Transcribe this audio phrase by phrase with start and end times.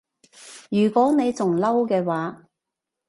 [0.71, 2.45] 如果你仲嬲嘅話